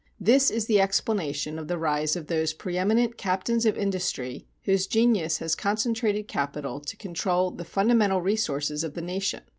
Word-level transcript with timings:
This 0.19 0.49
is 0.49 0.65
the 0.65 0.81
explanation 0.81 1.59
of 1.59 1.67
the 1.67 1.77
rise 1.77 2.15
of 2.15 2.25
those 2.25 2.55
preëminent 2.55 3.17
captains 3.17 3.67
of 3.67 3.77
industry 3.77 4.47
whose 4.63 4.87
genius 4.87 5.37
has 5.37 5.53
concentrated 5.53 6.27
capital 6.27 6.79
to 6.79 6.97
control 6.97 7.51
the 7.51 7.63
fundamental 7.65 8.19
resources 8.19 8.83
of 8.83 8.95
the 8.95 9.01
nation. 9.03 9.41